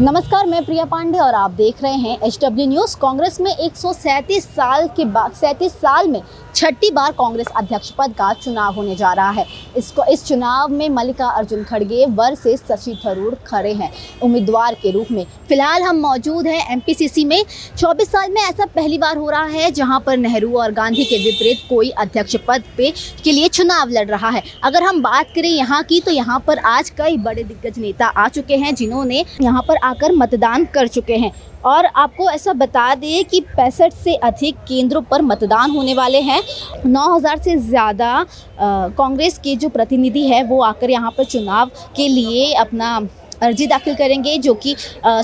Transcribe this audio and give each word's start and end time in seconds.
नमस्कार, 0.00 0.46
मैं 0.46 0.64
प्रिया 0.64 0.84
पांडे 0.84 1.18
और 1.18 1.34
आप 1.34 1.50
देख 1.50 1.82
रहे 1.82 1.92
हैं 1.92 2.18
एच 2.24 2.38
डब्ल्यू 2.42 2.66
न्यूज़ 2.66 2.96
कांग्रेस 2.96 3.40
में 3.40 3.50
एक 3.50 3.76
साल 3.76 4.88
के 4.96 5.04
बाद 5.06 5.32
सैंतीस 5.34 5.72
साल 5.74 6.08
में 6.08 6.20
छठी 6.54 6.90
बार 6.90 7.12
कांग्रेस 7.12 7.46
अध्यक्ष 7.56 7.90
पद 7.98 8.12
का 8.18 8.32
चुनाव 8.34 8.74
होने 8.74 8.94
जा 8.96 9.12
रहा 9.12 9.30
है। 9.30 9.44
इसको, 9.76 10.04
इस 10.04 10.24
चुनाव 10.24 10.68
में 10.68 10.88
मल्लिका 10.88 11.26
अर्जुन 11.28 11.64
खड़गे 11.64 12.04
वर 12.08 12.34
से 12.34 12.56
शशि 12.56 12.98
थरूर 13.04 13.34
खड़े 13.46 13.72
हैं 13.72 13.90
उम्मीदवार 14.22 14.74
के 14.82 14.90
रूप 14.90 15.10
में। 15.10 15.24
फ़िलहाल 15.48 15.82
हम 15.82 16.00
मौजूद 16.00 16.46
हैं 16.46 16.72
एमपीसीसी 16.72 17.24
में। 17.24 17.44
24 17.76 18.08
साल 18.08 18.30
में 18.30 18.40
ऐसा 18.42 18.66
पहली 18.66 18.98
बार 18.98 19.16
हो 19.16 19.28
रहा 19.30 19.44
है 19.44 19.70
जहाँ 19.70 20.00
पर 20.06 20.16
नेहरू 20.16 20.52
और 20.58 20.72
गांधी 20.72 21.04
के 21.04 21.18
विपरीत 21.24 21.66
कोई 21.68 21.90
अध्यक्ष 21.90 22.36
पद 22.48 22.64
पे 22.76 22.92
के 23.24 23.32
लिए 23.32 23.48
चुनाव 23.50 23.88
लड़ 23.88 24.06
रहा 24.08 24.30
है। 24.30 24.42
अगर 24.64 24.82
हम 24.82 25.02
बात 25.02 25.32
करें 25.34 25.48
यहाँ 25.48 25.82
की 25.82 26.00
तो 26.00 26.10
यहाँ 26.10 26.38
पर 26.46 26.58
आज 26.66 26.90
कई 26.98 27.16
बड़े 27.18 27.44
दिग्गज 27.44 27.78
नेता 27.78 28.06
आ 28.06 28.28
चुके 28.28 28.56
हैं 28.56 28.74
जिन्होंने 28.74 29.24
यहाँ 29.42 29.62
पर 29.68 29.84
आकर 29.86 30.12
मतदान 30.14 30.64
कर 30.74 30.88
चुके 30.88 31.16
हैं। 31.16 31.32
और 31.64 31.86
आपको 31.86 32.28
ऐसा 32.30 32.52
बता 32.54 32.94
दें 32.94 33.24
कि 33.24 33.40
पैंसठ 33.50 33.92
से 33.94 34.14
अधिक 34.16 34.56
केंद्रों 34.68 35.02
पर 35.02 35.22
मतदान 35.22 35.70
होने 35.70 35.94
वाले 35.94 36.20
हैं। 36.20 36.40
9000 36.86 37.38
से 37.38 37.56
ज़्यादा 37.58 38.24
कांग्रेस 38.60 39.38
के 39.38 39.54
जो 39.56 39.68
प्रतिनिधि 39.68 40.26
है, 40.26 40.42
वो 40.44 40.62
आकर 40.62 40.90
यहाँ 40.90 41.10
पर 41.10 41.24
चुनाव 41.26 41.70
के 41.96 42.08
लिए 42.08 42.52
अपना 42.54 42.98
अर्जी 43.46 43.66
दाखिल 43.66 43.94
करेंगे 43.94 44.36
जो 44.38 44.54
कि 44.56 44.74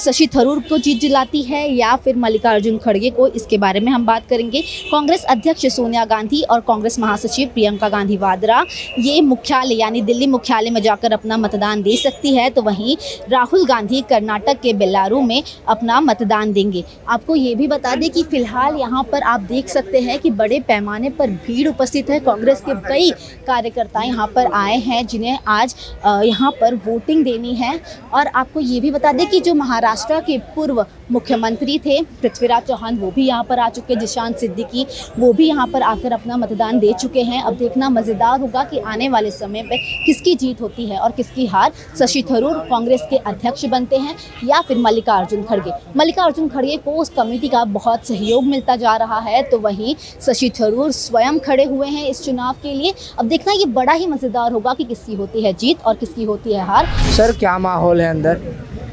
शशि 0.01 0.27
थरूर 0.35 0.61
को 0.69 0.79
जीत 0.79 1.01
दिलाती 1.01 1.43
है 1.45 1.63
या 1.71 1.95
फिर 1.97 2.17
मल्लिकार्जुन 2.19 2.79
खड़गे 2.79 3.11
को 3.13 3.27
इसके 3.31 3.59
बारे 3.59 3.81
में 3.81 3.91
हम 3.93 4.07
बात 4.07 4.27
करेंगे। 4.29 4.61
कांग्रेस 4.91 5.25
अध्यक्ष 5.27 5.67
सोनिया 5.69 6.05
गांधी 6.07 6.43
और 6.45 6.61
कांग्रेस 6.63 6.99
महासचिव 6.99 7.49
प्रियंका 7.55 7.89
गांधी 7.89 8.17
वाड्रा, 8.19 8.65
ये 9.01 9.21
मुख्यालय 9.23 9.75
यानी 9.75 10.03
दिल्ली 10.03 10.27
मुख्यालय 10.29 10.71
में 10.71 10.81
जाकर 10.83 11.13
अपना 11.13 11.37
मतदान 11.39 11.83
दे 11.83 11.97
सकती 11.99 12.35
है 12.35 12.49
तो 12.51 12.63
वहीं 12.63 12.97
राहुल 13.31 13.67
गांधी 13.67 14.01
कर्नाटक 14.11 14.61
के 14.63 14.73
बेलारू 14.75 15.21
में 15.23 15.43
अपना 15.69 16.01
मतदान 16.03 16.53
देंगे। 16.53 16.85
आपको 17.09 17.37
ये 17.37 17.55
भी 17.55 17.67
बता 17.69 17.95
दें 17.95 18.09
कि 18.11 18.23
फ़िलहाल 18.25 18.77
यहाँ 18.77 19.03
पर 19.13 19.23
आप 19.25 19.41
देख 19.43 19.69
सकते 19.69 20.01
हैं 20.01 20.19
कि 20.19 20.31
बड़े 20.33 20.61
पैमाने 20.63 21.11
पर 21.13 21.31
भीड़ 21.47 21.69
उपस्थित 21.69 22.11
है। 22.11 22.19
कांग्रेस 22.23 22.61
के 22.61 22.75
कई 22.83 23.11
कार्यकर्ता 23.47 24.03
यहाँ 24.03 24.27
पर 24.27 24.53
आए 24.55 24.77
हैं, 24.79 25.07
जिन्हें 25.07 25.39
आज 25.49 25.75
यहाँ 26.07 26.51
पर 26.61 26.75
वोटिंग 26.87 27.25
देनी 27.25 27.55
है। 27.55 27.75
और 28.15 28.27
आपको 28.29 28.61
ये 28.63 28.81
भी 28.81 28.91
बता 28.91 29.13
दें 29.13 29.27
कि 29.27 29.41
जो 29.41 29.55
महाराष्ट्र 29.55 30.21
के 30.23 30.39
पूर्व 30.55 30.85
मुख्यमंत्री 31.13 31.79
थे, 31.79 32.01
पृथ्वीराज 32.23 32.63
चौहान, 32.63 32.97
वो 32.99 33.11
भी 33.11 33.27
यहाँ 33.27 33.45
पर 33.45 33.59
आ 33.59 33.69
चुके 33.71 33.97
जिशान 33.97 34.33
सिद्दीकी, 34.35 34.87
वो 35.19 35.33
भी 35.33 35.47
यहाँ 35.47 35.67
पर 35.69 35.83
आकर 35.85 36.13
अपना 36.13 36.37
मतदान 36.37 36.79
दे 36.79 36.93
चुके 37.01 37.23
हैं। 37.23 37.43
अब 37.43 37.57
देखना 37.57 37.89
मज़ेदार 37.91 38.41
होगा 38.41 38.65
कि 38.65 38.79
आने 38.81 39.09
वाले 39.09 39.31
समय 39.33 39.63
पर 39.63 39.77
किसकी 40.07 40.35
जीत 40.37 40.61
होती 40.61 40.87
है 40.87 40.99
और 40.99 41.11
किसकी 41.13 41.47
हार। 41.47 41.73
शशि 41.99 42.23
थरूर 42.31 42.59
कांग्रेस 42.71 43.07
के 43.11 43.17
अध्यक्ष 43.19 43.65
बनते 43.67 43.97
हैं 43.99 44.17
या 44.45 44.61
फिर 44.61 44.79
मल्लिकार्जुन 44.79 45.43
खड़गे। 45.43 45.73
मल्लिकार्जुन 45.97 46.49
खड़गे 46.49 46.77
को 46.77 46.93
उस 46.93 47.09
कमेटी 47.17 47.49
का 47.49 47.65
बहुत 47.73 48.07
सहयोग 48.07 48.45
मिलता 48.45 48.77
जा 48.77 48.97
रहा 48.97 49.19
है 49.21 49.43
तो 49.43 49.59
वहीं 49.61 49.95
शशि 50.21 50.51
थरूर 50.61 50.91
स्वयं 50.93 51.39
खड़े 51.41 51.65
हुए 51.65 51.89
हैं 51.89 52.07
इस 52.07 52.25
चुनाव 52.25 52.55
के 52.63 52.75
लिए। 52.75 52.95
अब 53.19 53.29
देखना 53.29 53.53
ये 53.53 53.67
बड़ा 53.73 53.93
ही 53.93 54.07
मज़ेदार 54.07 54.53
होगा 54.53 54.75
कि 54.75 54.85
किसकी 54.85 55.15
होती 55.15 55.43
है 55.43 55.53
जीत 55.55 55.83
और 55.83 55.97
किसकी 55.97 56.25
होती 56.25 56.53
है 56.53 56.67
हार। 56.67 56.87
सर, 57.13 57.37
क्या 57.39 57.59
माहौल 57.61 58.01
है 58.03 58.11
अंदर। 58.11 58.41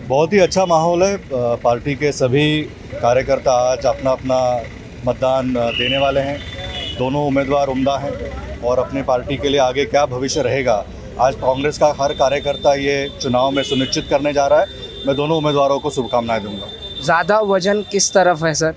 बहुत 0.07 0.33
ही 0.33 0.39
अच्छा 0.39 0.65
माहौल 0.65 1.03
है। 1.03 1.17
पार्टी 1.63 1.95
के 1.95 2.11
सभी 2.11 2.61
कार्यकर्ता 2.93 3.53
आज 3.63 3.85
अपना 3.87 4.11
अपना 4.11 4.39
मतदान 5.05 5.53
देने 5.53 5.97
वाले 5.97 6.19
हैं। 6.21 6.39
दोनों 6.97 7.25
उम्मीदवार 7.27 7.67
उम्दा 7.67 7.97
हैं 7.97 8.11
और 8.61 8.79
अपनी 8.79 9.01
पार्टी 9.01 9.37
के 9.37 9.49
लिए 9.49 9.59
आगे 9.61 9.85
क्या 9.85 10.05
भविष्य 10.07 10.41
रहेगा? 10.41 10.83
आज 11.19 11.35
कांग्रेस 11.35 11.77
का 11.77 11.93
हर 12.01 12.13
कार्यकर्ता 12.15 12.73
ये 12.75 13.07
चुनाव 13.21 13.51
में 13.51 13.63
सुनिश्चित 13.63 14.07
करने 14.09 14.33
जा 14.33 14.47
रहा 14.47 14.59
है। 14.59 14.67
मैं 15.07 15.15
दोनों 15.15 15.37
उम्मीदवारों 15.37 15.79
को 15.79 15.89
शुभकामनाएँ 15.89 16.41
दूँगा। 16.43 16.67
ज़्यादा 17.03 17.39
वज़न 17.47 17.81
किस 17.91 18.11
तरफ़ 18.13 18.45
है 18.45 18.53
सर? 18.53 18.73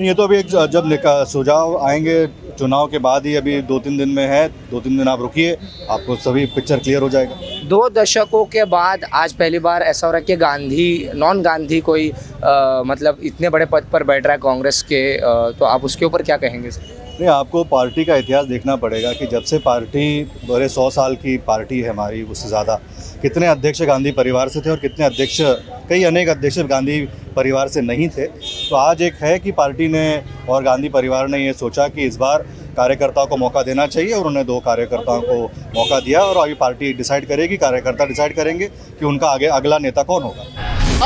ये 0.00 0.14
तो 0.14 0.22
अभी 0.22 0.38
एक 0.38 0.46
जब 0.46 1.24
सुझाव 1.28 1.76
आएँगे 1.86 2.26
चुनाव 2.58 2.86
के 2.86 2.98
बाद 3.00 3.26
ही 3.26 3.34
अभी 3.36 3.60
दो 3.62 3.78
तीन 3.78 3.96
दिन 3.98 4.08
में 4.08 4.26
है 4.26 4.46
दो 4.70 4.80
तीन 4.80 4.96
दिन 4.98 5.08
आप 5.08 5.20
रुकिए 5.20 5.56
आपको 5.90 6.16
सभी 6.18 6.46
पिक्चर 6.48 6.78
क्लियर 6.78 7.02
हो 7.02 7.08
जाएगा। 7.08 7.68
दो 7.68 7.88
दशकों 7.90 8.44
के 8.46 8.64
बाद 8.66 9.04
आज 9.14 9.32
पहली 9.32 9.58
बार 9.60 9.82
ऐसा 9.82 10.06
हो 10.06 10.12
रहा 10.12 10.18
है 10.18 10.24
कि 10.24 10.36
गांधी 10.36 11.10
नॉन 11.14 11.42
गांधी 11.42 11.80
कोई 11.82 12.10
आ, 12.10 12.82
मतलब 12.84 13.18
इतने 13.24 13.48
बड़े 13.50 13.66
पद 13.66 13.86
पर 13.92 14.02
बैठ 14.04 14.26
रहा 14.26 14.32
है 14.32 14.38
कांग्रेस 14.40 14.82
के 14.82 15.02
आ, 15.16 15.50
तो 15.50 15.64
आप 15.64 15.84
उसके 15.84 16.04
ऊपर 16.04 16.22
क्या 16.22 16.36
कहेंगे 16.36 16.70
सर? 16.70 16.92
नहीं 17.14 17.28
आपको 17.28 17.62
पार्टी 17.64 18.04
का 18.04 18.14
इतिहास 18.16 18.46
देखना 18.46 18.74
पड़ेगा 18.76 19.12
कि 19.12 19.26
जब 19.26 19.42
से 19.42 19.58
पार्टी 19.58 20.06
बड़े 20.48 20.68
सौ 20.68 20.88
साल 20.90 21.14
की 21.16 21.36
पार्टी 21.46 21.80
है 21.80 21.90
हमारी 21.90 22.22
उससे 22.24 22.48
ज़्यादा 22.48 22.74
कितने 23.22 23.46
अध्यक्ष 23.46 23.82
गांधी 23.82 24.12
परिवार 24.12 24.48
से 24.48 24.60
थे 24.60 24.70
और 24.70 24.76
कितने 24.76 25.04
अध्यक्ष 25.06 25.40
कई 25.88 26.02
अनेक 26.04 26.28
अध्यक्ष 26.28 26.58
गांधी 26.68 27.00
परिवार 27.36 27.68
से 27.68 27.80
नहीं 27.82 28.08
थे। 28.08 28.26
तो 28.26 28.76
आज 28.76 29.02
एक 29.02 29.14
है 29.22 29.38
कि 29.38 29.52
पार्टी 29.52 29.88
ने 29.88 30.04
और 30.48 30.62
गांधी 30.64 30.88
परिवार 30.88 31.28
ने 31.28 31.38
ये 31.38 31.52
सोचा 31.52 31.86
कि 31.88 32.06
इस 32.06 32.16
बार 32.16 32.42
कार्यकर्ताओं 32.76 33.26
को 33.26 33.36
मौका 33.36 33.62
देना 33.62 33.86
चाहिए 33.86 34.12
और 34.12 34.26
उन्हें 34.26 34.44
दो 34.46 34.58
कार्यकर्ताओं 34.60 35.20
को 35.20 35.36
मौका 35.74 36.00
दिया 36.00 36.20
और 36.20 36.36
अभी 36.36 36.54
पार्टी 36.54 36.92
डिसाइड 36.92 37.28
करेगी, 37.28 37.56
कार्यकर्ता 37.56 38.04
डिसाइड 38.04 38.36
करेंगे 38.36 38.66
कि 38.66 39.04
उनका 39.04 39.28
आगे 39.28 39.46
अगला 39.48 39.78
नेता 39.78 40.02
कौन 40.02 40.22
होगा। 40.22 40.42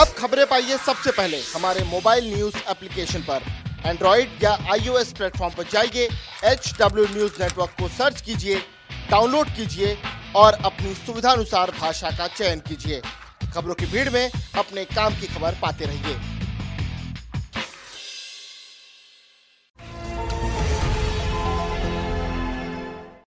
अब 0.00 0.06
खबरें 0.18 0.44
पाइए 0.46 0.76
सबसे 0.78 1.10
पहले 1.10 1.36
हमारे 1.54 1.84
मोबाइल 1.84 2.32
न्यूज़ 2.34 2.56
एप्लीकेशन 2.70 3.20
पर। 3.20 3.40
एंड्रॉइड 3.86 4.42
या 4.42 4.50
आईओएस 4.72 5.12
प्लेटफॉर्म 5.12 5.54
पर 5.54 5.64
जाइए 5.72 6.08
एच 6.44 6.72
डब्ल्यू 6.80 7.04
न्यूज़ 7.06 7.42
नेटवर्क 7.42 7.70
को 7.80 7.88
सर्च 7.88 8.20
कीजिए, 8.20 8.56
डाउनलोड 9.10 9.46
कीजिए 9.48 9.96
और 10.36 10.58
अपनी 10.64 10.94
सुविधानुसार 10.96 11.70
भाषा 11.80 12.10
का 12.10 12.26
चयन 12.28 12.60
कीजिए। 12.68 13.00
खबरों 13.54 13.74
की 13.74 13.86
भीड़ 13.86 14.08
में 14.10 14.30
अपने 14.58 14.84
काम 14.86 15.14
की 15.14 15.26
खबर 15.26 15.56
पाते 15.62 15.84
रहिए। 15.84 16.16